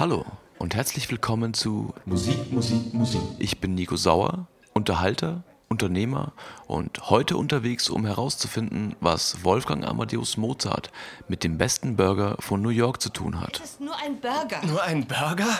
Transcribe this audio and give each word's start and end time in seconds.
Hallo 0.00 0.24
und 0.58 0.74
herzlich 0.74 1.10
willkommen 1.10 1.52
zu 1.52 1.92
Musik, 2.06 2.50
Musik, 2.50 2.94
Musik. 2.94 3.20
Ich 3.38 3.60
bin 3.60 3.74
Nico 3.74 3.96
Sauer, 3.96 4.46
Unterhalter, 4.72 5.42
Unternehmer 5.68 6.32
und 6.66 7.10
heute 7.10 7.36
unterwegs, 7.36 7.90
um 7.90 8.06
herauszufinden, 8.06 8.96
was 9.00 9.44
Wolfgang 9.44 9.86
Amadeus 9.86 10.38
Mozart 10.38 10.90
mit 11.28 11.44
dem 11.44 11.58
besten 11.58 11.96
Burger 11.96 12.36
von 12.40 12.62
New 12.62 12.70
York 12.70 13.02
zu 13.02 13.10
tun 13.10 13.42
hat. 13.42 13.60
Es 13.62 13.72
ist 13.72 13.80
nur 13.82 13.94
ein 13.94 14.18
Burger. 14.18 14.64
Nur 14.64 14.82
ein 14.82 15.06
Burger? 15.06 15.58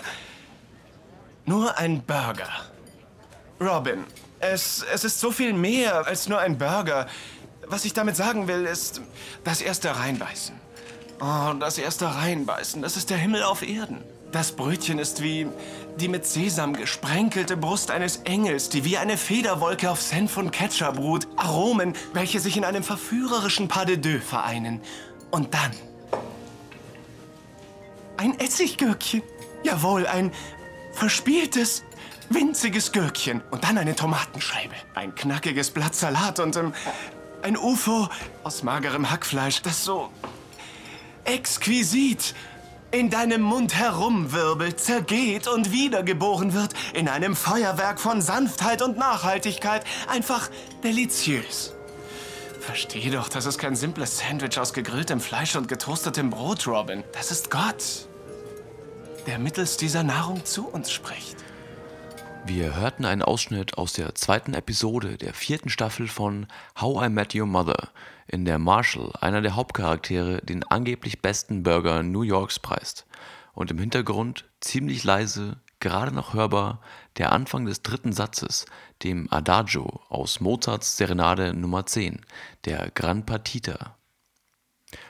Nur 1.45 1.77
ein 1.77 2.03
Burger. 2.03 2.49
Robin, 3.61 4.05
es, 4.39 4.83
es 4.91 5.05
ist 5.05 5.21
so 5.21 5.33
viel 5.33 5.53
mehr 5.53 6.07
als 6.07 6.31
nur 6.31 6.39
ein 6.39 6.57
Burger. 6.57 7.09
Was 7.67 7.85
ich 7.85 7.93
damit 7.93 8.17
sagen 8.17 8.49
will, 8.49 8.65
ist 8.65 9.03
das 9.45 9.61
erste 9.61 9.95
Reinbeißen. 9.95 10.55
Oh, 11.21 11.53
das 11.61 11.77
erste 11.77 12.07
Reinbeißen, 12.07 12.81
das 12.81 12.97
ist 12.97 13.11
der 13.11 13.19
Himmel 13.19 13.43
auf 13.43 13.61
Erden. 13.61 14.03
Das 14.33 14.53
Brötchen 14.53 15.01
ist 15.01 15.23
wie 15.23 15.49
die 15.99 16.07
mit 16.07 16.25
Sesam 16.25 16.75
gesprenkelte 16.75 17.57
Brust 17.57 17.91
eines 17.91 18.19
Engels, 18.19 18.69
die 18.69 18.85
wie 18.85 18.97
eine 18.97 19.17
Federwolke 19.17 19.91
auf 19.91 20.01
Senf 20.01 20.37
und 20.37 20.53
Ketchup 20.53 20.99
ruht. 20.99 21.27
Aromen, 21.37 21.95
welche 22.13 22.39
sich 22.39 22.57
in 22.57 22.65
einem 22.65 22.85
verführerischen 22.85 23.67
Pas 23.67 23.87
de 23.87 23.97
deux 23.97 24.23
vereinen. 24.23 24.81
Und 25.33 25.53
dann 25.53 25.73
ein 28.19 28.39
Essiggürkchen. 28.39 29.23
Jawohl, 29.65 30.07
ein 30.07 30.31
verspieltes, 30.93 31.83
winziges 32.29 32.93
Gürkchen. 32.93 33.43
Und 33.51 33.65
dann 33.65 33.79
eine 33.79 33.97
Tomatenscheibe. 33.97 34.75
Ein 34.95 35.15
knackiges 35.15 35.71
Blatt 35.71 35.97
Salat 35.97 36.39
und 36.39 36.57
ähm, 36.57 36.73
ein 37.43 37.57
UFO 37.57 38.09
aus 38.45 38.63
magerem 38.63 39.11
Hackfleisch, 39.11 39.63
das 39.63 39.85
so 39.85 40.11
exquisit 41.25 42.35
in 42.93 43.11
deinem 43.11 43.43
Mund 43.43 43.75
herumwirbelt, 43.75 44.81
zergeht 44.81 45.47
und 45.47 45.73
wiedergeboren 45.73 46.55
wird 46.55 46.75
in 46.93 47.09
einem 47.09 47.37
Feuerwerk 47.37 48.01
von 48.01 48.21
Sanftheit 48.21 48.83
und 48.83 48.99
Nachhaltigkeit. 48.99 49.85
Einfach 50.09 50.51
deliziös. 50.83 51.75
Versteh 52.61 53.11
doch, 53.11 53.29
das 53.29 53.47
ist 53.47 53.59
kein 53.59 53.75
simples 53.75 54.19
Sandwich 54.19 54.59
aus 54.59 54.73
gegrilltem 54.73 55.21
Fleisch 55.21 55.57
und 55.57 55.69
getoastetem 55.69 56.31
Brot, 56.31 56.67
Robin. 56.67 57.05
Das 57.13 57.31
ist 57.31 57.51
Gott, 57.51 58.07
der 59.27 59.39
mittels 59.39 59.77
dieser 59.77 60.03
Nahrung 60.03 60.45
zu 60.45 60.69
uns 60.69 60.91
spricht. 60.91 61.37
Wir 62.47 62.75
hörten 62.75 63.05
einen 63.05 63.23
Ausschnitt 63.23 63.79
aus 63.79 63.93
der 63.93 64.15
zweiten 64.15 64.55
Episode 64.55 65.17
der 65.17 65.35
vierten 65.35 65.69
Staffel 65.69 66.09
von 66.09 66.47
How 66.81 67.07
I 67.07 67.09
Met 67.09 67.35
Your 67.35 67.47
Mother, 67.47 67.91
in 68.27 68.45
der 68.45 68.59
Marshall, 68.59 69.13
einer 69.21 69.43
der 69.43 69.57
Hauptcharaktere, 69.57 70.41
den 70.43 70.65
angeblich 70.65 71.21
besten 71.21 71.63
Burger 71.63 72.03
New 72.03 72.23
Yorks 72.23 72.59
preist. 72.59 73.07
Und 73.53 73.71
im 73.71 73.79
Hintergrund, 73.79 74.47
ziemlich 74.61 75.05
leise, 75.05 75.59
gerade 75.81 76.13
noch 76.13 76.35
hörbar, 76.35 76.81
der 77.19 77.33
Anfang 77.33 77.67
des 77.67 77.83
dritten 77.83 78.13
Satzes, 78.13 78.67
dem 79.03 79.31
Adagio 79.31 80.01
aus 80.09 80.41
Mozarts 80.41 80.97
Serenade 80.97 81.55
Nummer 81.55 81.87
10, 81.87 82.21
der 82.65 82.91
Gran 82.91 83.27
Partita. 83.27 83.97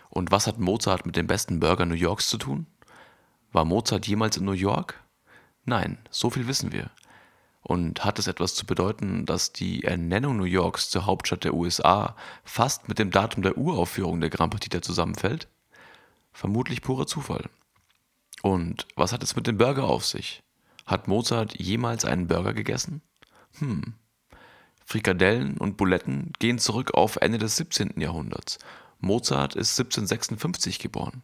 Und 0.09 0.31
was 0.31 0.47
hat 0.47 0.59
Mozart 0.59 1.07
mit 1.07 1.17
dem 1.17 1.27
besten 1.27 1.61
Burger 1.61 1.87
New 1.87 1.95
Yorks 1.95 2.29
zu 2.29 2.39
tun? 2.39 2.67
War 3.53 3.65
Mozart 3.65 4.07
jemals 4.07 4.37
in 4.37 4.45
New 4.45 4.53
York? 4.53 5.01
Nein, 5.65 5.99
so 6.11 6.31
viel 6.31 6.47
wissen 6.47 6.73
wir. 6.73 6.91
Und 7.63 8.05
hat 8.05 8.19
es 8.19 8.27
etwas 8.27 8.55
zu 8.55 8.65
bedeuten, 8.65 9.27
dass 9.27 9.53
die 9.53 9.85
Ernennung 9.85 10.39
New 10.39 10.45
Yorks 10.45 10.89
zur 10.89 11.07
Hauptstadt 11.07 11.45
der 11.45 11.55
USA 11.55 12.17
fast 12.43 12.89
mit 12.89 12.99
dem 12.99 13.11
Datum 13.11 13.43
der 13.43 13.59
Uraufführung 13.59 14.21
der 14.21 14.31
Grand 14.31 14.51
Partita 14.51 14.81
zusammenfällt? 14.81 15.47
Vermutlich 16.33 16.81
purer 16.81 17.07
Zufall. 17.07 17.45
Und 18.43 18.87
was 18.97 19.13
hat 19.13 19.23
es 19.23 19.37
mit 19.37 19.47
dem 19.47 19.59
Burger 19.59 19.85
auf 19.85 20.07
sich? 20.07 20.43
Hat 20.87 21.07
Mozart 21.07 21.61
jemals 21.61 22.05
einen 22.05 22.27
Burger 22.27 22.55
gegessen? 22.55 23.03
Hm. 23.59 23.95
Frikadellen 24.85 25.57
und 25.59 25.77
Buletten 25.77 26.33
gehen 26.39 26.59
zurück 26.59 26.95
auf 26.95 27.17
Ende 27.17 27.39
des 27.39 27.57
17. 27.57 28.01
Jahrhunderts. 28.01 28.59
Mozart 28.99 29.55
ist 29.55 29.79
1756 29.79 30.79
geboren. 30.79 31.23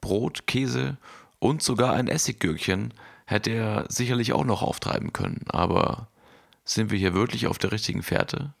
Brot, 0.00 0.46
Käse 0.46 0.98
und 1.38 1.62
sogar 1.62 1.94
ein 1.94 2.08
Essiggürkchen 2.08 2.94
hätte 3.26 3.50
er 3.50 3.86
sicherlich 3.88 4.32
auch 4.32 4.44
noch 4.44 4.62
auftreiben 4.62 5.12
können, 5.12 5.44
aber 5.48 6.08
sind 6.64 6.90
wir 6.90 6.98
hier 6.98 7.14
wirklich 7.14 7.46
auf 7.46 7.58
der 7.58 7.72
richtigen 7.72 8.02
Fährte? 8.02 8.54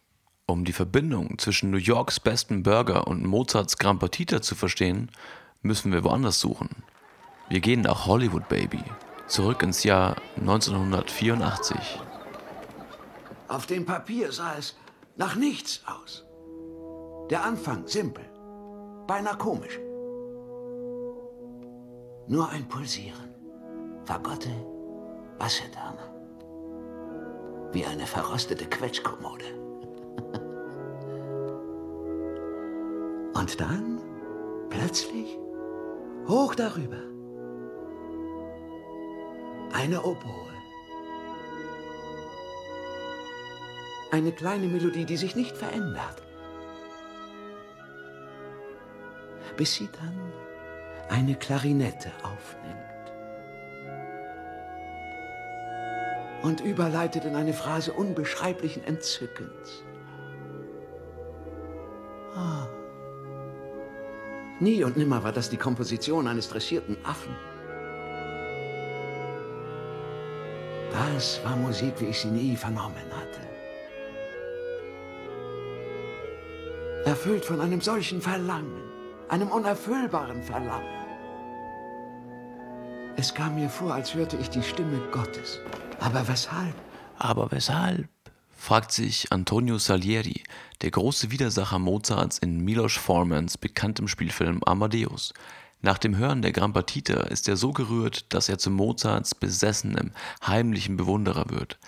Um 0.46 0.64
die 0.64 0.72
Verbindung 0.72 1.38
zwischen 1.38 1.70
New 1.70 1.78
Yorks 1.78 2.20
besten 2.20 2.62
Burger 2.62 3.06
und 3.06 3.24
Mozarts 3.24 3.78
Gran 3.78 3.98
Partita 3.98 4.42
zu 4.42 4.54
verstehen, 4.54 5.10
müssen 5.62 5.90
wir 5.90 6.04
woanders 6.04 6.38
suchen. 6.38 6.68
Wir 7.48 7.60
gehen 7.60 7.80
nach 7.80 8.06
Hollywood, 8.06 8.48
Baby. 8.48 8.82
Zurück 9.26 9.62
ins 9.62 9.84
Jahr 9.84 10.16
1984. 10.36 11.78
Auf 13.48 13.66
dem 13.66 13.86
Papier 13.86 14.32
sah 14.32 14.56
es 14.58 14.76
nach 15.16 15.34
nichts 15.34 15.82
aus. 15.86 16.24
Der 17.30 17.42
Anfang 17.42 17.86
simpel, 17.86 18.24
beinahe 19.06 19.38
komisch. 19.38 19.78
Nur 22.28 22.50
ein 22.50 22.68
Pulsieren. 22.68 23.33
Fagotte, 24.04 24.50
Wassertherme. 25.38 26.12
Wie 27.72 27.86
eine 27.86 28.06
verrostete 28.06 28.66
Quetschkommode. 28.66 29.44
Und 33.34 33.60
dann, 33.60 34.00
plötzlich, 34.68 35.38
hoch 36.28 36.54
darüber, 36.54 37.00
eine 39.72 40.02
Oboe. 40.02 40.52
Eine 44.10 44.32
kleine 44.32 44.68
Melodie, 44.68 45.04
die 45.04 45.16
sich 45.16 45.34
nicht 45.34 45.56
verändert. 45.56 46.22
Bis 49.56 49.74
sie 49.74 49.88
dann 49.88 50.32
eine 51.08 51.34
Klarinette 51.34 52.12
aufnimmt. 52.22 52.93
Und 56.44 56.60
überleitet 56.60 57.24
in 57.24 57.36
eine 57.36 57.54
Phrase 57.54 57.94
unbeschreiblichen 57.94 58.84
Entzückens. 58.84 59.82
Ah. 62.36 62.66
Nie 64.60 64.84
und 64.84 64.98
nimmer 64.98 65.24
war 65.24 65.32
das 65.32 65.48
die 65.48 65.56
Komposition 65.56 66.28
eines 66.28 66.50
dressierten 66.50 66.98
Affen. 67.02 67.34
Das 70.92 71.42
war 71.44 71.56
Musik, 71.56 71.94
wie 72.00 72.06
ich 72.06 72.20
sie 72.20 72.28
nie 72.28 72.56
vernommen 72.56 73.08
hatte. 73.10 73.40
Erfüllt 77.06 77.46
von 77.46 77.62
einem 77.62 77.80
solchen 77.80 78.20
Verlangen, 78.20 78.82
einem 79.28 79.48
unerfüllbaren 79.48 80.42
Verlangen. 80.42 81.03
Es 83.16 83.32
kam 83.32 83.54
mir 83.54 83.70
vor, 83.70 83.94
als 83.94 84.14
hörte 84.14 84.36
ich 84.36 84.50
die 84.50 84.62
Stimme 84.62 84.98
Gottes. 85.12 85.60
Aber 86.00 86.26
weshalb? 86.26 86.74
Aber 87.16 87.50
weshalb? 87.52 88.08
fragt 88.56 88.90
sich 88.90 89.30
Antonio 89.30 89.78
Salieri, 89.78 90.42
der 90.82 90.90
große 90.90 91.30
Widersacher 91.30 91.78
Mozarts 91.78 92.38
in 92.38 92.64
Milos 92.64 92.94
Formans 92.94 93.56
bekanntem 93.56 94.08
Spielfilm 94.08 94.64
Amadeus. 94.64 95.32
Nach 95.80 95.98
dem 95.98 96.16
Hören 96.16 96.42
der 96.42 96.50
Gran 96.50 96.72
Partita 96.72 97.24
ist 97.24 97.46
er 97.46 97.56
so 97.56 97.72
gerührt, 97.72 98.32
dass 98.34 98.48
er 98.48 98.58
zu 98.58 98.70
Mozarts 98.70 99.34
besessenem, 99.34 100.10
heimlichen 100.44 100.96
Bewunderer 100.96 101.50
wird. 101.50 101.78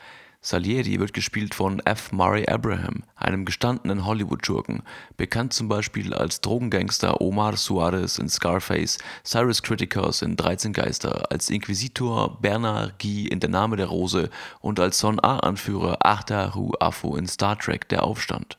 Salieri 0.41 1.01
wird 1.01 1.13
gespielt 1.13 1.55
von 1.55 1.81
F. 1.81 2.13
Murray 2.13 2.47
Abraham, 2.47 3.03
einem 3.17 3.45
gestandenen 3.45 4.05
Hollywood-Schurken, 4.07 4.83
bekannt 5.17 5.53
zum 5.53 5.69
Beispiel 5.69 6.15
als 6.15 6.41
Drogengangster 6.41 7.21
Omar 7.21 7.57
Suarez 7.57 8.19
in 8.19 8.29
Scarface, 8.29 8.99
Cyrus 9.25 9.63
Criticus 9.63 10.23
in 10.23 10.37
13 10.37 10.73
Geister, 10.73 11.31
als 11.31 11.51
Inquisitor 11.51 12.41
Bernard 12.41 12.99
Guy 13.01 13.27
in 13.27 13.41
Der 13.41 13.51
Name 13.51 13.77
der 13.77 13.87
Rose 13.87 14.31
und 14.61 14.79
als 14.79 14.99
Son 14.99 15.19
A-Anführer 15.23 16.05
Ahtaru 16.05 16.73
Afu 16.81 17.17
in 17.17 17.27
Star 17.27 17.59
Trek 17.59 17.89
Der 17.89 18.05
Aufstand. 18.05 18.59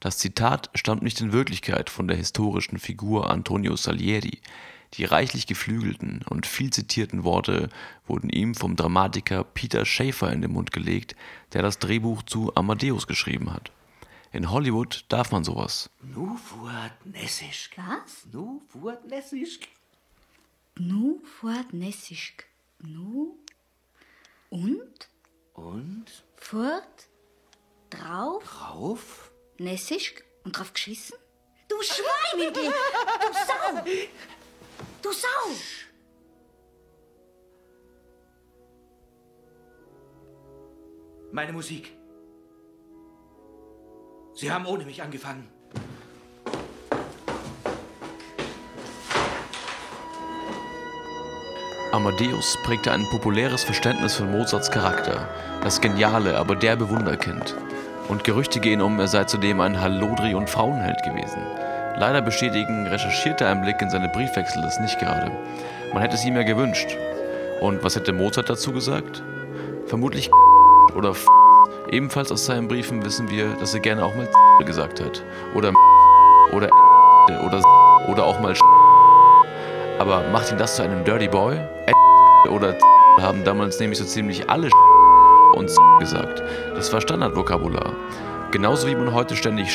Das 0.00 0.18
Zitat 0.18 0.68
stammt 0.74 1.02
nicht 1.02 1.22
in 1.22 1.32
Wirklichkeit 1.32 1.88
von 1.88 2.06
der 2.06 2.18
historischen 2.18 2.78
Figur 2.78 3.30
Antonio 3.30 3.74
Salieri. 3.76 4.42
Die 4.96 5.04
reichlich 5.04 5.46
geflügelten 5.46 6.22
und 6.28 6.46
viel 6.46 6.70
zitierten 6.72 7.24
Worte 7.24 7.68
wurden 8.06 8.30
ihm 8.30 8.54
vom 8.54 8.76
Dramatiker 8.76 9.42
Peter 9.42 9.84
Schaefer 9.84 10.32
in 10.32 10.40
den 10.42 10.52
Mund 10.52 10.70
gelegt, 10.72 11.16
der 11.52 11.62
das 11.62 11.78
Drehbuch 11.78 12.22
zu 12.22 12.54
Amadeus 12.54 13.06
geschrieben 13.06 13.52
hat. 13.52 13.72
In 14.32 14.50
Hollywood 14.50 15.04
darf 15.08 15.30
man 15.32 15.44
sowas. 15.44 15.90
Nu 16.02 16.36
fuort 16.36 17.06
nessisch. 17.06 17.70
Was? 17.76 18.26
Nu 18.32 18.60
fuort 18.68 19.04
nessisch. 19.06 19.60
Gnu 20.76 21.20
fort 21.40 21.72
nessisch. 21.72 22.34
Gnu 22.82 23.36
und 24.50 25.08
Und 25.54 26.06
fort 26.36 27.08
drauf 27.90 28.42
drauf? 28.44 29.30
nessisch 29.58 30.14
und 30.44 30.58
drauf 30.58 30.72
geschissen? 30.72 31.16
Du 31.68 31.76
Schweinige! 31.82 32.60
Du 32.60 33.32
Sau! 33.46 33.84
Du 35.04 35.12
Sau! 35.12 35.28
Meine 41.30 41.52
Musik. 41.52 41.92
Sie 44.32 44.50
haben 44.50 44.64
ohne 44.64 44.86
mich 44.86 45.02
angefangen. 45.02 45.46
Amadeus 51.92 52.56
prägte 52.64 52.90
ein 52.90 53.06
populäres 53.10 53.62
Verständnis 53.62 54.14
von 54.14 54.32
Mozarts 54.32 54.70
Charakter, 54.70 55.28
das 55.62 55.82
geniale, 55.82 56.38
aber 56.38 56.56
derbe 56.56 56.88
Wunderkind. 56.88 57.54
Und 58.08 58.24
Gerüchte 58.24 58.58
gehen 58.58 58.80
um, 58.80 58.98
er 58.98 59.08
sei 59.08 59.24
zudem 59.24 59.60
ein 59.60 59.78
Hallodri 59.78 60.34
und 60.34 60.48
Frauenheld 60.48 61.02
gewesen. 61.02 61.44
Leider 61.96 62.22
bestätigen 62.22 62.86
recherchierte 62.86 63.46
ein 63.46 63.62
Blick 63.62 63.80
in 63.80 63.90
seine 63.90 64.08
Briefwechsel 64.08 64.62
das 64.62 64.80
nicht 64.80 64.98
gerade. 64.98 65.30
Man 65.92 66.02
hätte 66.02 66.16
es 66.16 66.24
ihm 66.24 66.36
ja 66.36 66.42
gewünscht. 66.42 66.96
Und 67.60 67.82
was 67.84 67.96
hätte 67.96 68.12
Mozart 68.12 68.50
dazu 68.50 68.72
gesagt? 68.72 69.22
Vermutlich 69.86 70.30
oder 70.96 71.14
Ebenfalls 71.90 72.32
aus 72.32 72.46
seinen 72.46 72.68
Briefen 72.68 73.04
wissen 73.04 73.30
wir, 73.30 73.54
dass 73.56 73.74
er 73.74 73.80
gerne 73.80 74.04
auch 74.04 74.14
mal 74.14 74.28
gesagt 74.64 75.00
hat. 75.00 75.22
Oder 75.54 75.72
oder 76.52 76.68
oder 77.46 77.62
oder 78.08 78.24
auch 78.24 78.40
mal 78.40 78.54
aber 79.98 80.24
macht 80.32 80.50
ihn 80.50 80.58
das 80.58 80.76
zu 80.76 80.82
einem 80.82 81.04
Dirty 81.04 81.28
Boy? 81.28 81.58
Oder 82.48 82.76
haben 83.20 83.44
damals 83.44 83.78
nämlich 83.78 83.98
so 83.98 84.04
ziemlich 84.04 84.50
alle 84.50 84.68
und 85.54 85.70
gesagt. 86.00 86.42
Das 86.74 86.92
war 86.92 87.00
Standardvokabular. 87.00 87.92
Genauso 88.50 88.88
wie 88.88 88.96
man 88.96 89.12
heute 89.12 89.36
ständig 89.36 89.74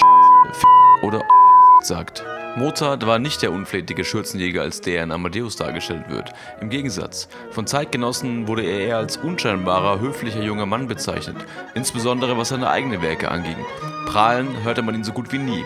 sagt. 1.84 2.24
Mozart 2.56 3.06
war 3.06 3.20
nicht 3.20 3.42
der 3.42 3.52
unflätige 3.52 4.04
Schürzenjäger, 4.04 4.62
als 4.62 4.82
der 4.82 5.04
in 5.04 5.12
Amadeus 5.12 5.56
dargestellt 5.56 6.10
wird. 6.10 6.34
Im 6.62 6.70
Gegensatz, 6.70 7.30
von 7.52 7.68
Zeitgenossen 7.68 8.48
wurde 8.48 8.64
er 8.64 8.80
eher 8.80 8.98
als 8.98 9.18
unscheinbarer, 9.18 10.00
höflicher 10.00 10.42
junger 10.42 10.66
Mann 10.66 10.88
bezeichnet, 10.88 11.38
insbesondere 11.76 12.38
was 12.38 12.50
seine 12.50 12.70
eigenen 12.70 13.02
Werke 13.02 13.30
anging. 13.30 13.58
Prahlen 14.06 14.64
hörte 14.64 14.82
man 14.82 14.96
ihn 14.96 15.04
so 15.04 15.14
gut 15.14 15.32
wie 15.32 15.38
nie. 15.38 15.64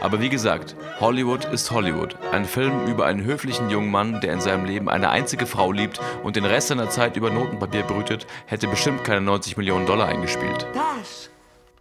Aber 0.00 0.20
wie 0.20 0.30
gesagt, 0.30 0.74
Hollywood 0.98 1.44
ist 1.44 1.70
Hollywood. 1.70 2.16
Ein 2.32 2.44
Film 2.44 2.86
über 2.86 3.06
einen 3.06 3.22
höflichen 3.22 3.70
jungen 3.70 3.92
Mann, 3.92 4.20
der 4.20 4.32
in 4.32 4.40
seinem 4.40 4.64
Leben 4.64 4.88
eine 4.88 5.10
einzige 5.10 5.46
Frau 5.46 5.70
liebt 5.70 6.00
und 6.24 6.34
den 6.34 6.44
Rest 6.44 6.68
seiner 6.68 6.90
Zeit 6.90 7.16
über 7.16 7.30
Notenpapier 7.30 7.84
brütet, 7.84 8.26
hätte 8.46 8.66
bestimmt 8.66 9.04
keine 9.04 9.20
90 9.20 9.56
Millionen 9.56 9.86
Dollar 9.86 10.08
eingespielt. 10.08 10.66
Das 10.74 11.30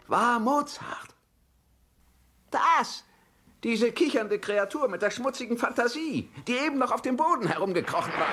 war 0.07 0.39
Mozart. 0.39 1.07
Das! 2.51 3.05
Diese 3.63 3.91
kichernde 3.91 4.39
Kreatur 4.39 4.87
mit 4.87 5.03
der 5.03 5.11
schmutzigen 5.11 5.55
Fantasie, 5.55 6.29
die 6.47 6.53
eben 6.53 6.79
noch 6.79 6.91
auf 6.91 7.03
dem 7.03 7.15
Boden 7.15 7.47
herumgekrochen 7.47 8.11
war. 8.13 8.27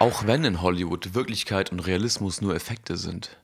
Auch 0.00 0.26
wenn 0.26 0.44
in 0.44 0.60
Hollywood 0.60 1.14
Wirklichkeit 1.14 1.70
und 1.70 1.80
Realismus 1.80 2.40
nur 2.40 2.56
Effekte 2.56 2.96
sind. 2.96 3.38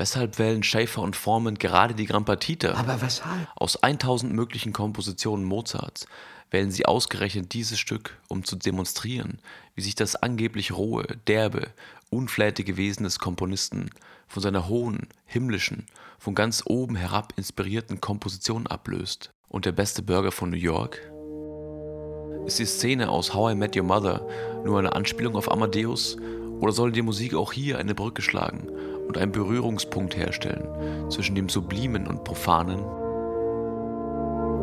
Weshalb 0.00 0.38
wählen 0.38 0.62
Schaefer 0.62 1.02
und 1.02 1.14
Foreman 1.14 1.56
gerade 1.56 1.92
die 1.92 2.06
Gran 2.06 2.24
Partita? 2.24 2.72
Aber 2.72 3.02
weshalb? 3.02 3.46
Aus 3.54 3.82
1000 3.82 4.32
möglichen 4.32 4.72
Kompositionen 4.72 5.44
Mozarts 5.44 6.06
wählen 6.50 6.70
sie 6.70 6.86
ausgerechnet 6.86 7.52
dieses 7.52 7.78
Stück, 7.78 8.18
um 8.26 8.42
zu 8.42 8.56
demonstrieren, 8.56 9.40
wie 9.74 9.82
sich 9.82 9.94
das 9.94 10.16
angeblich 10.16 10.72
rohe, 10.72 11.04
derbe, 11.26 11.68
unflätige 12.08 12.78
Wesen 12.78 13.04
des 13.04 13.18
Komponisten 13.18 13.90
von 14.26 14.42
seiner 14.42 14.68
hohen, 14.68 15.06
himmlischen, 15.26 15.84
von 16.18 16.34
ganz 16.34 16.62
oben 16.64 16.96
herab 16.96 17.34
inspirierten 17.36 18.00
Komposition 18.00 18.66
ablöst. 18.68 19.34
Und 19.50 19.66
der 19.66 19.72
beste 19.72 20.00
Burger 20.00 20.32
von 20.32 20.48
New 20.48 20.56
York? 20.56 20.98
Ist 22.46 22.58
die 22.58 22.64
Szene 22.64 23.10
aus 23.10 23.34
How 23.34 23.52
I 23.52 23.54
Met 23.54 23.76
Your 23.76 23.82
Mother 23.82 24.26
nur 24.64 24.78
eine 24.78 24.94
Anspielung 24.94 25.36
auf 25.36 25.52
Amadeus 25.52 26.16
oder 26.60 26.72
soll 26.72 26.90
die 26.90 27.02
Musik 27.02 27.34
auch 27.34 27.52
hier 27.52 27.78
eine 27.78 27.94
Brücke 27.94 28.22
schlagen 28.22 28.66
und 29.10 29.18
einen 29.18 29.32
Berührungspunkt 29.32 30.16
herstellen 30.16 31.10
zwischen 31.10 31.34
dem 31.34 31.48
Sublimen 31.48 32.06
und 32.06 32.22
Profanen. 32.22 32.78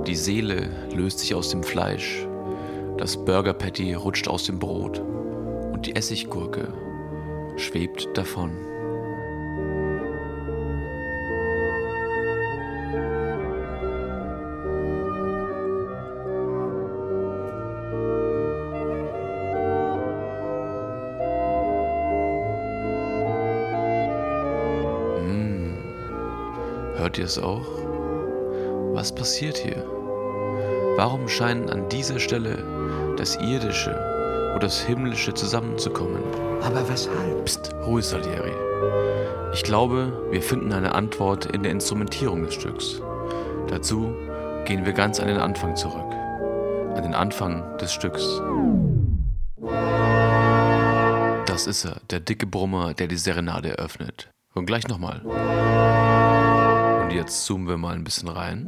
Die 0.06 0.16
Seele 0.16 0.70
löst 0.96 1.20
sich 1.20 1.36
aus 1.36 1.50
dem 1.50 1.64
Fleisch, 1.64 2.26
das 2.98 3.26
Burger 3.26 3.52
Patty 3.52 3.94
rutscht 3.94 4.30
aus 4.30 4.46
dem 4.46 4.58
Brot 4.58 5.00
und 5.74 5.86
die 5.86 5.98
Essiggurke 5.98 6.74
schwebt 7.58 8.08
davon. 8.14 8.67
Ihr 27.18 27.26
es 27.26 27.40
auch? 27.40 27.66
Was 28.94 29.14
passiert 29.14 29.58
hier? 29.58 29.84
Warum 30.98 31.28
scheinen 31.28 31.70
an 31.70 31.90
dieser 31.90 32.20
Stelle 32.20 32.64
das 33.18 33.36
Irdische 33.38 34.52
und 34.54 34.62
das 34.62 34.82
Himmlische 34.82 35.34
zusammenzukommen? 35.34 36.22
Aber 36.62 36.88
weshalb? 36.88 37.46
Psst, 37.46 37.74
ruhig, 37.86 38.06
Salieri. 38.06 38.52
Ich 39.54 39.64
glaube, 39.64 40.28
wir 40.30 40.42
finden 40.44 40.72
eine 40.72 40.94
Antwort 40.94 41.48
in 41.48 41.64
der 41.64 41.72
Instrumentierung 41.72 42.44
des 42.44 42.54
Stücks. 42.54 43.02
Dazu 43.68 44.14
gehen 44.66 44.86
wir 44.86 44.94
ganz 44.94 45.20
an 45.20 45.28
den 45.28 45.38
Anfang 45.38 45.76
zurück. 45.76 46.14
An 46.96 47.04
den 47.04 47.16
Anfang 47.16 47.78
des 47.78 47.94
Stücks. 47.94 48.42
Das 51.48 51.66
ist 51.66 51.86
er, 51.86 51.98
der 52.12 52.20
dicke 52.20 52.46
Brummer, 52.46 52.94
der 52.94 53.08
die 53.08 53.18
Serenade 53.18 53.78
eröffnet. 53.78 54.30
Und 54.54 54.66
gleich 54.66 54.88
nochmal. 54.88 55.22
Und 57.08 57.14
jetzt 57.14 57.46
zoomen 57.46 57.70
wir 57.70 57.78
mal 57.78 57.96
ein 57.96 58.04
bisschen 58.04 58.28
rein. 58.28 58.68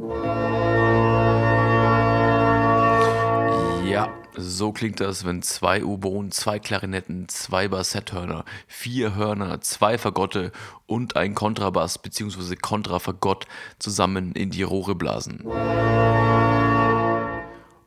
Ja, 3.86 4.08
so 4.34 4.72
klingt 4.72 4.98
das, 4.98 5.26
wenn 5.26 5.42
zwei 5.42 5.84
Oboen, 5.84 6.30
zwei 6.32 6.58
Klarinetten, 6.58 7.28
zwei 7.28 7.68
Bassetthörner, 7.68 8.46
vier 8.66 9.14
Hörner, 9.14 9.60
zwei 9.60 9.98
Fagotte 9.98 10.52
und 10.86 11.16
ein 11.16 11.34
Kontrabass 11.34 11.98
bzw. 11.98 12.56
Kontrafagott 12.56 13.46
zusammen 13.78 14.32
in 14.32 14.48
die 14.48 14.62
Rohre 14.62 14.94
blasen. 14.94 15.44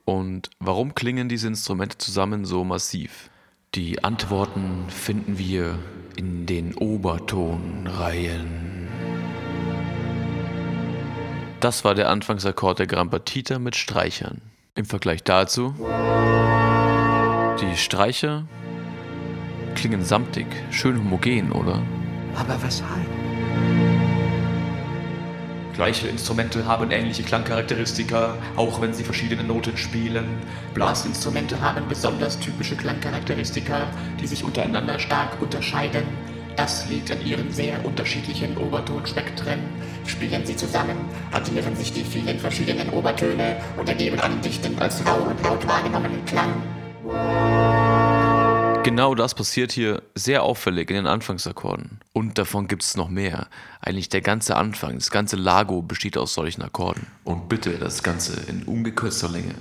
Und 0.06 0.52
warum 0.60 0.94
klingen 0.94 1.30
diese 1.30 1.48
Instrumente 1.48 1.98
zusammen 1.98 2.46
so 2.46 2.64
massiv? 2.64 3.32
Die 3.74 4.04
Antworten 4.04 4.86
finden 4.88 5.40
wir 5.40 5.80
in 6.16 6.46
den 6.46 6.76
Obertonreihen. 6.76 8.73
Das 11.64 11.86
war 11.86 11.96
der 11.96 12.10
Anfangsakkord 12.10 12.80
der 12.80 12.88
Grammatita 12.88 13.58
mit 13.58 13.78
Streichern. 13.78 14.42
Im 14.76 14.84
Vergleich 14.84 15.24
dazu, 15.24 15.74
die 17.62 17.78
Streicher 17.78 18.44
klingen 19.74 20.04
samtig, 20.04 20.46
schön 20.72 20.98
homogen, 21.00 21.54
oder? 21.54 21.82
Aber 22.36 22.62
weshalb? 22.62 23.08
Gleiche 25.74 26.10
Instrumente 26.10 26.66
haben 26.66 26.92
ähnliche 26.92 27.24
Klangcharakteristika, 27.24 28.36
auch 28.58 28.82
wenn 28.82 28.94
sie 28.94 29.06
verschiedene 29.06 29.46
Noten 29.46 29.78
spielen. 29.78 30.26
Blasinstrumente 30.74 31.62
haben 31.62 31.88
besonders 31.88 32.38
typische 32.40 32.76
Klangcharakteristika, 32.76 33.88
die 34.20 34.28
sich 34.28 34.44
untereinander 34.44 35.00
stark 35.00 35.42
unterscheiden. 35.42 36.04
Das 36.58 36.90
liegt 36.90 37.10
an 37.10 37.26
ihren 37.26 37.50
sehr 37.52 37.86
unterschiedlichen 37.86 38.58
Obertonspektren. 38.58 39.60
Spielen 40.06 40.46
sie 40.46 40.56
zusammen, 40.56 40.98
addieren 41.32 41.76
sich 41.76 41.94
die 41.94 42.04
vielen 42.04 42.40
verschiedenen 42.40 42.90
Obertöne 42.90 43.58
und 43.78 43.88
ergeben 43.88 44.20
einen 44.20 44.42
dichten, 44.42 44.78
als 44.80 45.06
rau 45.06 45.30
und 45.30 45.42
laut 45.44 45.68
wahrgenommenen 45.68 46.24
Klang. 46.26 46.54
Genau 48.84 49.16
das 49.16 49.34
passiert 49.34 49.72
hier 49.72 50.04
sehr 50.14 50.44
auffällig 50.44 50.90
in 50.90 50.98
den 50.98 51.08
Anfangsakkorden. 51.08 52.02
Und 52.12 52.38
davon 52.38 52.68
gibt 52.68 52.84
es 52.84 52.98
noch 52.98 53.08
mehr. 53.08 53.48
Eigentlich 53.80 54.10
der 54.10 54.20
ganze 54.20 54.58
Anfang, 54.58 54.96
das 54.96 55.10
ganze 55.10 55.38
Lago 55.38 55.82
besteht 55.82 56.18
aus 56.18 56.34
solchen 56.34 56.64
Akkorden. 56.64 57.08
Und 57.24 57.48
bitte 57.48 57.78
das 57.78 58.04
Ganze 58.04 58.42
in 58.50 58.64
ungekürzter 58.64 59.30
Länge. 59.30 59.56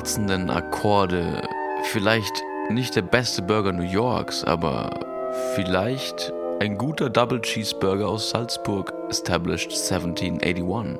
Schmatzenden 0.00 0.48
Akkorde. 0.48 1.46
Vielleicht 1.92 2.42
nicht 2.70 2.96
der 2.96 3.02
beste 3.02 3.42
Burger 3.42 3.72
New 3.72 3.82
Yorks, 3.82 4.42
aber 4.44 4.88
vielleicht 5.54 6.32
ein 6.58 6.78
guter 6.78 7.10
Double 7.10 7.38
Cheeseburger 7.38 8.08
aus 8.08 8.30
Salzburg, 8.30 8.94
established 9.10 9.70
1781. 9.72 10.98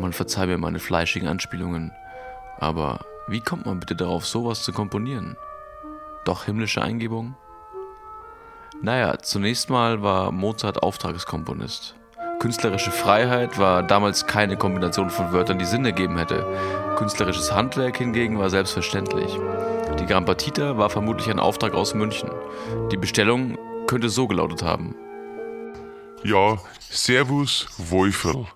Man 0.00 0.12
verzeiht 0.12 0.48
mir 0.48 0.58
meine 0.58 0.80
fleischigen 0.80 1.28
Anspielungen, 1.28 1.92
aber 2.58 2.98
wie 3.28 3.40
kommt 3.40 3.64
man 3.64 3.78
bitte 3.78 3.94
darauf, 3.94 4.26
sowas 4.26 4.64
zu 4.64 4.72
komponieren? 4.72 5.36
Doch 6.24 6.46
himmlische 6.46 6.82
Eingebung? 6.82 7.36
Naja, 8.82 9.16
zunächst 9.20 9.70
mal 9.70 10.02
war 10.02 10.32
Mozart 10.32 10.82
Auftragskomponist. 10.82 11.94
Künstlerische 12.38 12.92
Freiheit 12.92 13.58
war 13.58 13.82
damals 13.82 14.26
keine 14.26 14.56
Kombination 14.56 15.10
von 15.10 15.32
Wörtern, 15.32 15.58
die 15.58 15.64
Sinn 15.64 15.84
ergeben 15.84 16.18
hätte. 16.18 16.46
Künstlerisches 16.96 17.52
Handwerk 17.52 17.96
hingegen 17.96 18.38
war 18.38 18.48
selbstverständlich. 18.48 19.36
Die 19.98 20.06
Gran 20.06 20.24
Partita 20.24 20.78
war 20.78 20.88
vermutlich 20.88 21.28
ein 21.30 21.40
Auftrag 21.40 21.74
aus 21.74 21.94
München. 21.94 22.30
Die 22.92 22.96
Bestellung 22.96 23.58
könnte 23.88 24.08
so 24.08 24.28
gelautet 24.28 24.62
haben. 24.62 24.94
Ja, 26.22 26.58
Servus 26.78 27.66
Wolferl. 27.76 28.46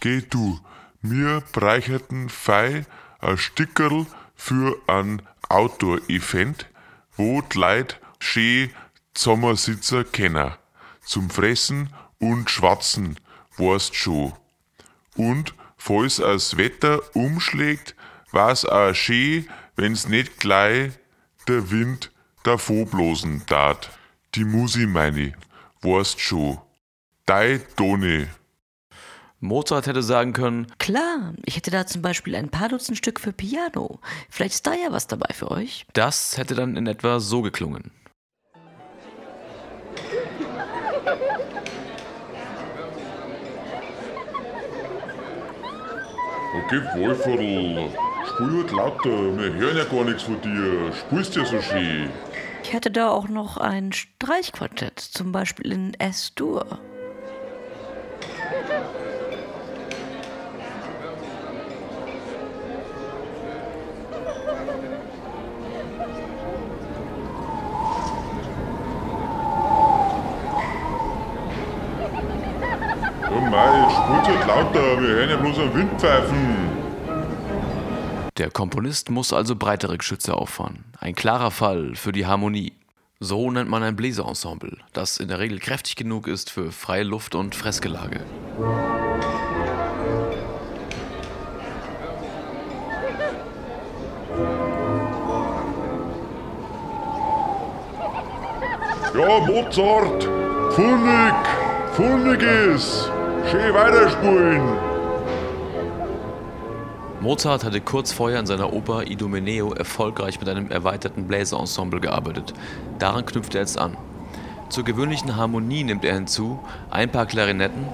Geh 0.00 0.20
du, 0.28 0.58
mir 1.00 1.42
breicherten 1.52 2.28
fei 2.28 2.84
ein 3.20 3.38
Stickerl 3.38 4.04
für 4.34 4.76
ein 4.86 5.22
Outdoor-Event, 5.48 6.66
wo 7.16 7.40
die 7.40 7.58
Leute 7.58 7.96
schön 8.18 8.70
Sommersitzer 9.16 10.04
kennen. 10.04 10.52
Zum 11.02 11.30
Fressen 11.30 11.90
und 12.18 12.50
Schwatzen, 12.50 13.16
weißt 13.56 13.94
schon. 13.94 14.32
Und 15.16 15.54
falls 15.76 16.16
das 16.16 16.56
Wetter 16.56 17.00
umschlägt, 17.14 17.94
war's 18.30 18.64
auch 18.64 18.94
schön, 18.94 19.48
wenn's 19.76 20.08
nicht 20.08 20.38
gleich 20.38 20.92
der 21.48 21.70
Wind 21.70 22.10
davonblosen 22.44 23.44
tat. 23.46 23.90
Die 24.34 24.44
Musi 24.44 24.86
meine, 24.86 25.34
weißt 25.82 26.20
schon. 26.20 26.58
Dei 27.26 27.60
Toni. 27.76 28.26
Mozart 29.40 29.88
hätte 29.88 30.02
sagen 30.02 30.32
können, 30.32 30.68
Klar, 30.78 31.34
ich 31.44 31.56
hätte 31.56 31.72
da 31.72 31.84
zum 31.84 32.00
Beispiel 32.00 32.36
ein 32.36 32.48
paar 32.48 32.68
Dutzend 32.68 32.96
Stück 32.96 33.18
für 33.18 33.32
Piano. 33.32 33.98
Vielleicht 34.30 34.54
ist 34.54 34.66
da 34.66 34.74
ja 34.74 34.92
was 34.92 35.08
dabei 35.08 35.34
für 35.34 35.50
euch. 35.50 35.84
das 35.94 36.38
hätte 36.38 36.54
dann 36.54 36.76
in 36.76 36.86
etwa 36.86 37.18
so 37.18 37.42
geklungen. 37.42 37.90
Okay, 46.54 46.82
Wolferl, 46.94 47.90
spiel 48.26 48.56
halt 48.58 48.72
lauter, 48.72 49.38
wir 49.38 49.54
hören 49.54 49.76
ja 49.76 49.84
gar 49.84 50.04
nichts 50.04 50.24
von 50.24 50.38
dir. 50.42 50.92
Spielst 50.92 51.34
ja 51.34 51.46
so 51.46 51.62
schön. 51.62 52.10
Ich 52.62 52.74
hätte 52.74 52.90
da 52.90 53.08
auch 53.08 53.28
noch 53.28 53.56
ein 53.56 53.90
Streichquartett, 53.92 55.00
zum 55.00 55.32
Beispiel 55.32 55.72
in 55.72 55.94
S-Dur. 55.94 56.66
Oh 73.30 73.40
mei, 73.50 73.88
spielst 73.88 74.28
halt 74.28 74.41
lauter, 74.54 75.00
wir 75.00 75.08
hören 75.08 75.30
ja 75.30 75.36
bloß 75.36 75.58
am 75.58 75.74
Windpfeifen. 75.74 76.68
Der 78.36 78.50
Komponist 78.50 79.10
muss 79.10 79.32
also 79.32 79.56
breitere 79.56 79.96
Geschütze 79.98 80.34
auffahren. 80.34 80.84
Ein 80.98 81.14
klarer 81.14 81.50
Fall 81.50 81.94
für 81.94 82.12
die 82.12 82.26
Harmonie. 82.26 82.72
So 83.20 83.50
nennt 83.50 83.70
man 83.70 83.82
ein 83.82 83.94
Bläserensemble, 83.94 84.78
das 84.92 85.18
in 85.18 85.28
der 85.28 85.38
Regel 85.38 85.58
kräftig 85.58 85.96
genug 85.96 86.26
ist 86.26 86.50
für 86.50 86.72
freie 86.72 87.04
Luft 87.04 87.34
und 87.34 87.54
Fressgelage. 87.54 88.20
Ja, 99.14 99.40
Mozart, 99.46 100.24
Funnig, 100.74 101.34
Funniges, 101.92 103.10
schön 103.50 103.74
weiterspielen. 103.74 104.62
Mozart 107.20 107.64
hatte 107.64 107.80
kurz 107.80 108.12
vorher 108.12 108.40
in 108.40 108.46
seiner 108.46 108.72
Oper 108.72 109.06
Idomeneo 109.06 109.72
erfolgreich 109.72 110.40
mit 110.40 110.48
einem 110.48 110.70
erweiterten 110.70 111.28
Bläserensemble 111.28 112.00
gearbeitet. 112.00 112.52
Daran 112.98 113.24
knüpft 113.24 113.54
er 113.54 113.60
jetzt 113.60 113.78
an. 113.78 113.96
Zur 114.68 114.84
gewöhnlichen 114.84 115.36
Harmonie 115.36 115.84
nimmt 115.84 116.04
er 116.04 116.14
hinzu 116.14 116.58
ein 116.90 117.10
paar 117.10 117.26
Klarinetten, 117.26 117.86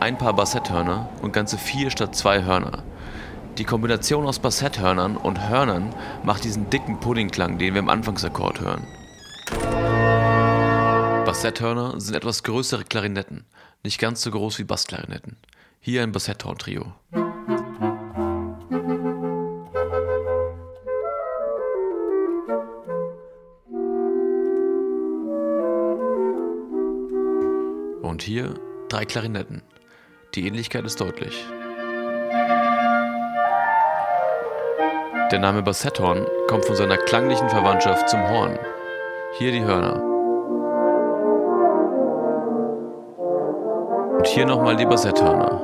ein 0.00 0.18
paar 0.18 0.32
Bassetthörner 0.32 1.08
und 1.22 1.32
ganze 1.32 1.58
vier 1.58 1.90
statt 1.90 2.16
zwei 2.16 2.42
Hörner. 2.42 2.82
Die 3.58 3.64
Kombination 3.64 4.26
aus 4.26 4.38
Bassetthörnern 4.38 5.16
und 5.16 5.48
Hörnern 5.48 5.94
macht 6.24 6.42
diesen 6.42 6.70
dicken 6.70 6.98
Puddingklang, 6.98 7.58
den 7.58 7.74
wir 7.74 7.80
im 7.80 7.90
Anfangsakkord 7.90 8.60
hören. 8.60 8.86
Bassetthörner 11.32 11.98
sind 11.98 12.14
etwas 12.14 12.42
größere 12.42 12.84
Klarinetten, 12.84 13.46
nicht 13.82 13.98
ganz 13.98 14.20
so 14.20 14.30
groß 14.30 14.58
wie 14.58 14.64
Bassklarinetten. 14.64 15.38
Hier 15.80 16.02
ein 16.02 16.12
Bassetthorn-Trio. 16.12 16.92
Und 28.02 28.20
hier 28.20 28.52
drei 28.90 29.06
Klarinetten. 29.06 29.62
Die 30.34 30.46
Ähnlichkeit 30.46 30.84
ist 30.84 31.00
deutlich. 31.00 31.46
Der 35.30 35.38
Name 35.38 35.62
Bassetthorn 35.62 36.26
kommt 36.46 36.66
von 36.66 36.76
seiner 36.76 36.98
klanglichen 36.98 37.48
Verwandtschaft 37.48 38.10
zum 38.10 38.20
Horn. 38.28 38.58
Hier 39.38 39.50
die 39.50 39.62
Hörner. 39.62 40.11
Und 44.22 44.28
hier 44.28 44.46
nochmal 44.46 44.76
die 44.76 44.86
Bassetthörner. 44.86 45.60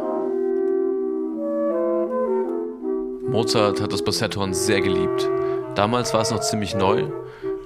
Mozart 3.31 3.81
hat 3.81 3.93
das 3.93 4.03
Bassetthorn 4.03 4.53
sehr 4.53 4.81
geliebt. 4.81 5.31
Damals 5.77 6.13
war 6.13 6.23
es 6.23 6.33
noch 6.33 6.41
ziemlich 6.41 6.75
neu 6.75 7.05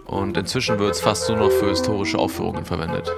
und 0.04 0.36
inzwischen 0.36 0.78
wird 0.78 0.90
es 0.90 1.00
fast 1.00 1.30
nur 1.30 1.38
noch 1.38 1.50
für 1.50 1.70
historische 1.70 2.18
Aufführungen 2.18 2.66
verwendet. 2.66 3.10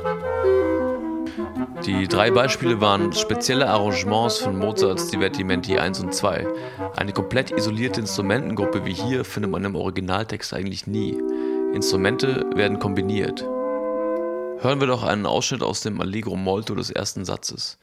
Die 1.85 2.07
drei 2.07 2.31
Beispiele 2.31 2.81
waren 2.81 3.13
spezielle 3.13 3.69
Arrangements 3.69 4.39
von 4.39 4.57
Mozarts 4.57 5.09
Divertimenti 5.09 5.77
1 5.77 5.99
und 5.99 6.15
2. 6.15 6.47
Eine 6.95 7.13
komplett 7.13 7.51
isolierte 7.51 7.99
Instrumentengruppe 7.99 8.85
wie 8.85 8.95
hier 8.95 9.25
findet 9.25 9.51
man 9.51 9.65
im 9.65 9.75
Originaltext 9.75 10.55
eigentlich 10.55 10.87
nie. 10.87 11.21
Instrumente 11.75 12.47
werden 12.55 12.79
kombiniert. 12.79 13.45
Hören 14.61 14.81
wir 14.81 14.87
doch 14.87 15.03
einen 15.03 15.27
Ausschnitt 15.27 15.63
aus 15.63 15.83
dem 15.83 16.01
Allegro 16.01 16.37
molto 16.37 16.75
des 16.75 16.91
ersten 16.91 17.25
Satzes. 17.25 17.79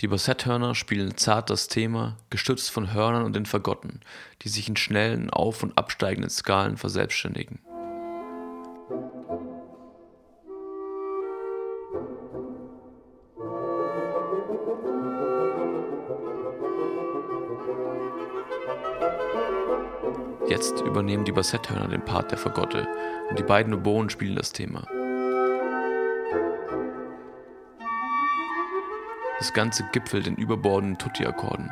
Die 0.00 0.08
Bassetthörner 0.08 0.74
spielen 0.74 1.16
zart 1.16 1.50
das 1.50 1.68
Thema, 1.68 2.16
gestützt 2.30 2.70
von 2.70 2.92
Hörnern 2.92 3.24
und 3.24 3.36
den 3.36 3.46
Fagotten, 3.46 4.00
die 4.42 4.48
sich 4.48 4.68
in 4.68 4.76
schnellen 4.76 5.30
auf- 5.30 5.62
und 5.62 5.76
absteigenden 5.76 6.30
Skalen 6.30 6.76
verselbstständigen. 6.76 7.60
Jetzt 20.48 20.80
übernehmen 20.80 21.24
die 21.24 21.32
Bassetthörner 21.32 21.88
den 21.88 22.04
Part 22.04 22.30
der 22.30 22.38
Fagotte 22.38 22.86
und 23.28 23.38
die 23.38 23.42
beiden 23.42 23.74
Oboen 23.74 24.10
spielen 24.10 24.36
das 24.36 24.52
Thema. 24.52 24.86
Das 29.44 29.52
Ganze 29.52 29.84
gipfelt 29.92 30.26
in 30.26 30.36
überbordenden 30.36 30.96
Tutti-Akkorden 30.96 31.70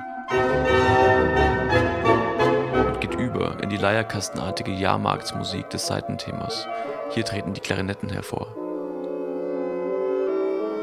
und 2.84 3.00
geht 3.00 3.14
über 3.14 3.62
in 3.62 3.70
die 3.70 3.78
leierkastenartige 3.78 4.72
Jahrmarktsmusik 4.72 5.70
des 5.70 5.86
Seitenthemas. 5.86 6.68
Hier 7.12 7.24
treten 7.24 7.54
die 7.54 7.62
Klarinetten 7.62 8.10
hervor. 8.10 8.48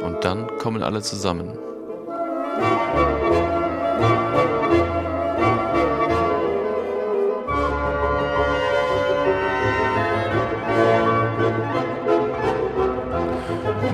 Und 0.01 0.23
dann 0.23 0.47
kommen 0.57 0.81
alle 0.81 1.03
zusammen. 1.03 1.59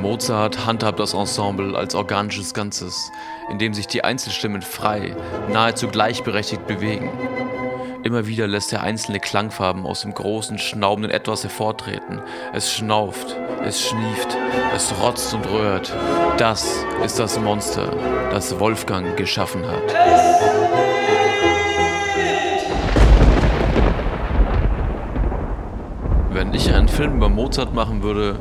Mozart 0.06 0.68
handhabt 0.68 1.00
das 1.00 1.16
Ensemble 1.16 1.76
als 1.76 1.96
organisches 1.96 2.54
Ganzes, 2.54 3.12
in 3.50 3.58
dem 3.58 3.74
sich 3.74 3.88
die 3.88 4.04
Einzelstimmen 4.04 4.62
frei, 4.62 5.16
nahezu 5.52 5.88
gleichberechtigt 5.88 6.68
bewegen. 6.68 7.10
Immer 8.04 8.28
wieder 8.28 8.46
lässt 8.46 8.72
er 8.72 8.84
einzelne 8.84 9.20
Klangfarben 9.20 9.84
aus 9.84 10.02
dem 10.02 10.14
großen, 10.14 10.60
schnaubenden 10.60 11.10
Etwas 11.10 11.42
hervortreten. 11.42 12.22
Es 12.54 12.72
schnauft, 12.72 13.36
es 13.64 13.82
schnieft, 13.82 14.38
es 14.76 14.94
rotzt 15.02 15.34
und 15.34 15.50
röhrt. 15.50 15.92
Das 16.38 16.86
ist 17.04 17.18
das 17.18 17.40
Monster, 17.40 17.90
das 18.30 18.60
Wolfgang 18.60 19.18
geschaffen 19.18 19.66
hat. 19.66 19.92
Wenn 26.30 26.54
ich 26.54 26.72
einen 26.72 26.90
Film 26.90 27.16
über 27.16 27.30
Mozart 27.30 27.74
machen 27.74 28.04
würde, 28.04 28.40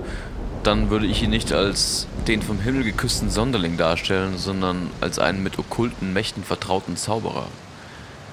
dann 0.64 0.88
würde 0.88 1.06
ich 1.06 1.22
ihn 1.22 1.30
nicht 1.30 1.52
als 1.52 2.06
den 2.26 2.40
vom 2.40 2.58
Himmel 2.58 2.84
geküssten 2.84 3.28
Sonderling 3.28 3.76
darstellen, 3.76 4.38
sondern 4.38 4.90
als 5.00 5.18
einen 5.18 5.42
mit 5.42 5.58
okkulten 5.58 6.14
Mächten 6.14 6.42
vertrauten 6.42 6.96
Zauberer. 6.96 7.48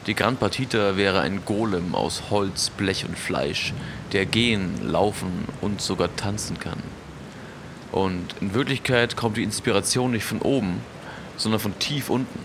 Die 0.07 0.15
Grand 0.15 0.39
Partita 0.39 0.95
wäre 0.95 1.19
ein 1.19 1.43
Golem 1.45 1.93
aus 1.93 2.23
Holz, 2.29 2.69
Blech 2.69 3.05
und 3.05 3.19
Fleisch, 3.19 3.73
der 4.13 4.25
gehen, 4.25 4.89
laufen 4.89 5.45
und 5.59 5.81
sogar 5.81 6.15
tanzen 6.15 6.57
kann. 6.57 6.81
Und 7.91 8.33
in 8.39 8.53
Wirklichkeit 8.53 9.17
kommt 9.17 9.35
die 9.35 9.43
Inspiration 9.43 10.11
nicht 10.11 10.23
von 10.23 10.41
oben, 10.41 10.79
sondern 11.35 11.59
von 11.59 11.77
tief 11.79 12.09
unten, 12.09 12.39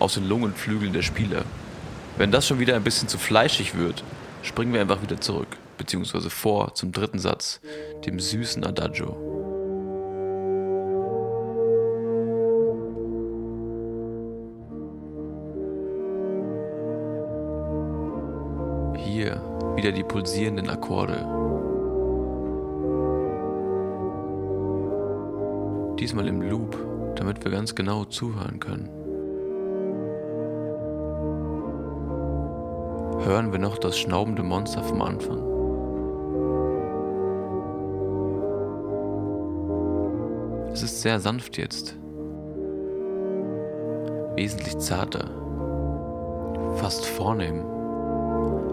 aus 0.00 0.14
den 0.14 0.28
Lungenflügeln 0.28 0.92
der 0.92 1.02
Spieler. 1.02 1.44
Wenn 2.16 2.32
das 2.32 2.46
schon 2.46 2.58
wieder 2.58 2.74
ein 2.74 2.84
bisschen 2.84 3.08
zu 3.08 3.18
fleischig 3.18 3.76
wird, 3.76 4.02
springen 4.42 4.72
wir 4.72 4.80
einfach 4.80 5.02
wieder 5.02 5.20
zurück, 5.20 5.56
beziehungsweise 5.76 6.28
vor 6.28 6.74
zum 6.74 6.90
dritten 6.92 7.20
Satz, 7.20 7.60
dem 8.04 8.18
süßen 8.18 8.64
Adagio. 8.64 9.27
Wieder 19.78 19.92
die 19.92 20.02
pulsierenden 20.02 20.68
Akkorde. 20.68 21.18
Diesmal 26.00 26.26
im 26.26 26.42
Loop, 26.42 26.76
damit 27.14 27.44
wir 27.44 27.52
ganz 27.52 27.76
genau 27.76 28.04
zuhören 28.04 28.58
können. 28.58 28.88
Hören 33.24 33.52
wir 33.52 33.60
noch 33.60 33.78
das 33.78 33.96
schnaubende 33.96 34.42
Monster 34.42 34.82
vom 34.82 35.00
Anfang? 35.00 35.38
Es 40.72 40.82
ist 40.82 41.02
sehr 41.02 41.20
sanft 41.20 41.56
jetzt. 41.56 41.96
Wesentlich 44.34 44.76
zarter. 44.78 45.30
Fast 46.78 47.06
vornehm. 47.06 47.77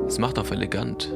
Es 0.07 0.19
macht 0.19 0.39
auf 0.39 0.51
elegant. 0.51 1.11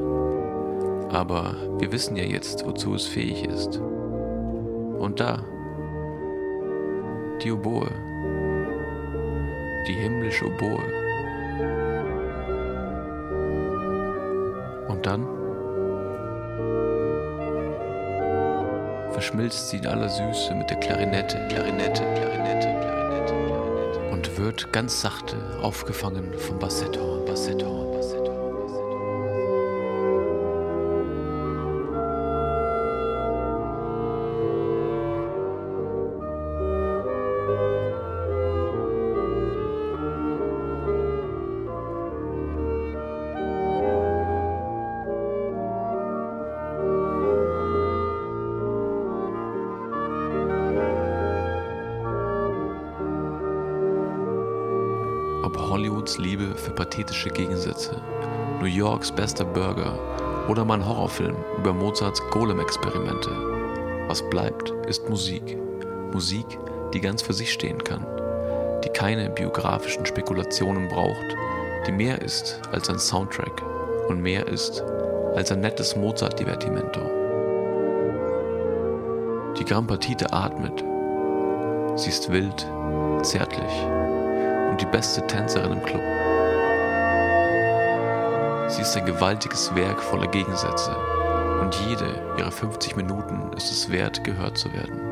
Aber 1.11 1.55
wir 1.79 1.91
wissen 1.91 2.15
ja 2.15 2.23
jetzt, 2.23 2.65
wozu 2.65 2.95
es 2.95 3.05
fähig 3.05 3.45
ist. 3.45 3.77
Und 3.77 5.19
da. 5.19 5.43
Die 7.43 7.51
Oboe. 7.51 7.89
Die 9.87 9.93
himmlische 9.93 10.45
Oboe. 10.45 10.83
Und 14.87 15.05
dann 15.05 15.25
verschmilzt 19.11 19.69
sie 19.69 19.77
in 19.77 19.87
aller 19.87 20.09
Süße 20.09 20.55
mit 20.55 20.69
der 20.69 20.77
Klarinette, 20.77 21.37
Klarinette, 21.49 22.03
Klarinette, 22.15 22.75
Klarinette, 22.79 23.33
Klarinette 23.35 23.99
und 24.11 24.37
wird 24.37 24.71
ganz 24.71 25.01
sachte 25.01 25.35
aufgefangen 25.61 26.33
vom 26.37 26.59
Bassetthorn, 26.59 27.25
Bassetthorn, 27.25 27.88
pathetische 56.99 57.29
Gegensätze, 57.29 57.95
New 58.59 58.65
Yorks 58.65 59.09
bester 59.09 59.45
Burger 59.45 59.97
oder 60.49 60.65
mein 60.65 60.85
Horrorfilm 60.85 61.37
über 61.57 61.71
Mozarts 61.71 62.21
Golem-Experimente. 62.31 63.29
Was 64.07 64.21
bleibt, 64.29 64.71
ist 64.85 65.07
Musik. 65.07 65.57
Musik, 66.11 66.45
die 66.93 66.99
ganz 66.99 67.21
für 67.21 67.31
sich 67.31 67.53
stehen 67.53 67.81
kann, 67.81 68.05
die 68.83 68.89
keine 68.89 69.29
biografischen 69.29 70.05
Spekulationen 70.05 70.89
braucht, 70.89 71.37
die 71.87 71.93
mehr 71.93 72.21
ist 72.21 72.59
als 72.73 72.89
ein 72.89 72.99
Soundtrack 72.99 73.61
und 74.09 74.21
mehr 74.21 74.45
ist 74.49 74.83
als 75.35 75.53
ein 75.53 75.61
nettes 75.61 75.95
Mozart-Divertimento. 75.95 76.99
Die 79.57 79.63
Gran 79.63 79.87
Partite 79.87 80.33
atmet. 80.33 80.83
Sie 81.95 82.09
ist 82.09 82.29
wild, 82.29 82.67
zärtlich 83.21 83.85
und 84.69 84.81
die 84.81 84.87
beste 84.91 85.25
Tänzerin 85.27 85.71
im 85.71 85.83
Club. 85.83 86.18
Sie 88.69 88.81
ist 88.81 88.95
ein 88.95 89.05
gewaltiges 89.05 89.73
Werk 89.75 90.01
voller 90.01 90.27
Gegensätze 90.27 90.95
und 91.59 91.75
jede 91.87 92.35
ihrer 92.37 92.51
50 92.51 92.95
Minuten 92.95 93.51
ist 93.57 93.71
es 93.71 93.91
wert, 93.91 94.23
gehört 94.23 94.57
zu 94.57 94.71
werden. 94.73 95.08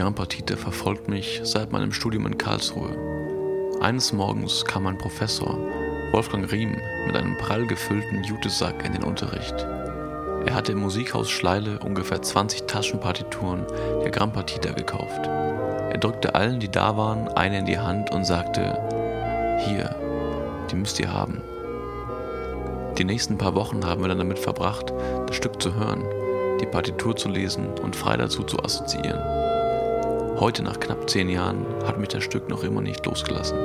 Die 0.00 0.04
Gran 0.04 0.14
Partite 0.14 0.56
verfolgt 0.56 1.10
mich 1.10 1.42
seit 1.44 1.72
meinem 1.72 1.92
Studium 1.92 2.24
in 2.24 2.38
Karlsruhe. 2.38 2.96
Eines 3.82 4.14
Morgens 4.14 4.64
kam 4.64 4.84
mein 4.84 4.96
Professor, 4.96 5.58
Wolfgang 6.12 6.50
Riem, 6.50 6.74
mit 7.06 7.14
einem 7.14 7.36
prall 7.36 7.66
gefüllten 7.66 8.24
Jutesack 8.24 8.82
in 8.86 8.94
den 8.94 9.04
Unterricht. 9.04 9.54
Er 10.46 10.54
hatte 10.54 10.72
im 10.72 10.78
Musikhaus 10.78 11.28
Schleile 11.28 11.80
ungefähr 11.80 12.22
20 12.22 12.62
Taschenpartituren 12.62 13.66
der 14.02 14.10
Gran 14.10 14.32
Partita 14.32 14.72
gekauft. 14.72 15.26
Er 15.26 15.98
drückte 15.98 16.34
allen, 16.34 16.60
die 16.60 16.70
da 16.70 16.96
waren, 16.96 17.28
eine 17.28 17.58
in 17.58 17.66
die 17.66 17.78
Hand 17.78 18.10
und 18.10 18.24
sagte, 18.24 18.78
hier, 19.66 19.94
die 20.70 20.76
müsst 20.76 20.98
ihr 20.98 21.12
haben. 21.12 21.42
Die 22.96 23.04
nächsten 23.04 23.36
paar 23.36 23.54
Wochen 23.54 23.84
haben 23.84 24.00
wir 24.00 24.08
dann 24.08 24.16
damit 24.16 24.38
verbracht, 24.38 24.94
das 25.26 25.36
Stück 25.36 25.60
zu 25.60 25.74
hören, 25.74 26.06
die 26.58 26.66
Partitur 26.66 27.14
zu 27.14 27.28
lesen 27.28 27.78
und 27.82 27.94
frei 27.94 28.16
dazu 28.16 28.42
zu 28.44 28.64
assoziieren. 28.64 29.49
Heute, 30.40 30.62
nach 30.62 30.80
knapp 30.80 31.10
zehn 31.10 31.28
Jahren, 31.28 31.66
hat 31.84 31.98
mich 31.98 32.08
das 32.08 32.24
Stück 32.24 32.48
noch 32.48 32.64
immer 32.64 32.80
nicht 32.80 33.04
losgelassen. 33.04 33.58